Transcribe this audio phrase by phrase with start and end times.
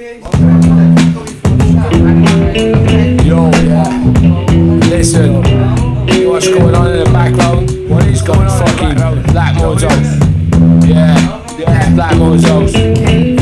[0.00, 0.06] Yo,
[3.60, 3.84] yeah.
[4.88, 5.34] Listen,
[6.26, 7.68] what's going on in the background?
[7.86, 8.94] What is going on fucking
[9.30, 9.90] Black Mozos?
[10.88, 11.14] Yeah,
[11.58, 12.72] yeah, Black Mozos.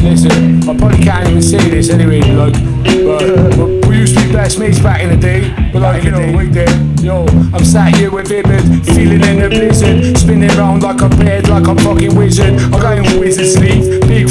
[0.03, 2.55] Listen, I probably can't even say this anyway, like,
[3.05, 5.55] but we used to be best mates back in the day.
[5.73, 6.69] But like, you know, wait there.
[7.01, 11.49] Yo, I'm sat here with Ibid, feeling in the blizzard, spinning round like a bed,
[11.49, 12.55] like a fucking wizard.
[12.75, 14.29] I got in wizard sleeve, big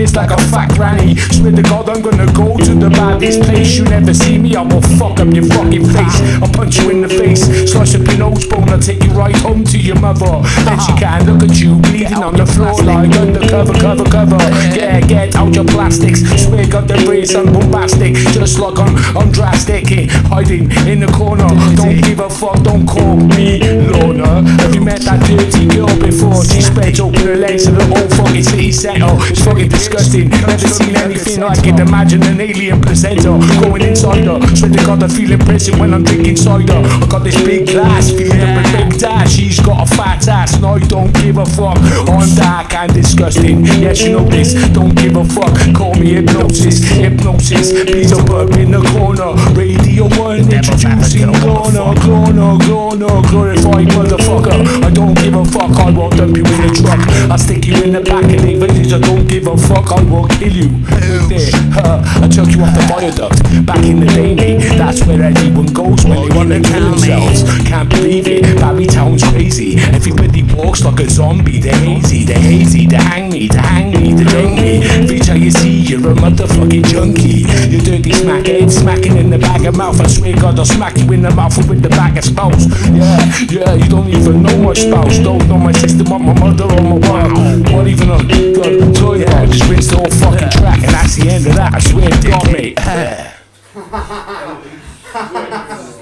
[0.00, 1.14] Fierce like a fat granny.
[1.14, 3.76] Swear to God, I'm gonna go to the baddest place.
[3.76, 6.16] You never see me, I will fuck up your fucking face.
[6.40, 9.36] I'll punch you in the face, slice up your nose bone, I'll take you right
[9.36, 10.40] home to your mother.
[10.64, 14.40] Then she can't look at you, bleeding on the floor like undercover, cover, cover.
[14.72, 16.24] Yeah, get out your plastics.
[16.44, 19.84] Swear got the brace, I'm bombastic, just like I'm, I'm drastic.
[20.32, 21.44] Hiding in the corner,
[21.76, 23.60] don't give a fuck, don't call me
[23.92, 24.48] Lorna.
[24.64, 26.42] Have you met that dirty girl before?
[26.46, 29.12] She spreads open her legs to the whole fucking city centre.
[29.28, 31.78] It's fucking disgusting, never seen anything like it.
[31.78, 34.40] Imagine an alien placenta going inside her.
[34.54, 36.72] Swear to God, I feel impressive when I'm drinking cider.
[36.72, 39.32] I got this big glass, feeling up a big dash.
[39.32, 41.78] She's got a fat ass, no, I don't give a fuck.
[42.08, 43.64] I'm dark and disgusting.
[43.64, 45.54] Yes, you know this, don't give a fuck.
[45.74, 47.72] Call me hypnosis, hypnosis.
[47.72, 49.34] Please don't put in the corner.
[49.58, 54.19] Radio 1 introducing Glorna, Glorna, Glorna, glorified motherfucker.
[57.40, 58.92] Stick you in the back of the village.
[58.92, 60.68] I don't give a fuck, I will kill you.
[61.30, 63.40] There, huh, I chuck you off the viaduct.
[63.64, 67.42] Back in the day, mate, that's where everyone goes when they wanna kill themselves.
[67.66, 69.78] Can't believe it, Barry Town's crazy.
[69.78, 71.58] Everybody walks like a zombie.
[71.58, 72.86] They're hazy, they're hazy.
[72.86, 73.29] They hang
[76.04, 77.44] a motherfucking junkie.
[77.70, 80.00] You dirty smackhead, smacking in the back of mouth.
[80.00, 82.66] I swear God, I'll smack you in the mouth with the bag of spouse.
[82.90, 83.18] Yeah,
[83.50, 85.18] yeah, you don't even know my spouse.
[85.18, 87.32] Don't know my sister, not my mother or my wife.
[87.72, 88.18] What even a
[88.54, 91.74] God, so yeah, just rinse the whole fucking track, and that's the end of that.
[91.74, 92.78] I swear, to God, mate.